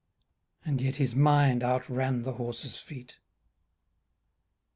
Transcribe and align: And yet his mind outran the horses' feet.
And 0.65 0.81
yet 0.81 0.95
his 0.95 1.13
mind 1.15 1.63
outran 1.63 2.23
the 2.23 2.31
horses' 2.31 2.79
feet. 2.79 3.19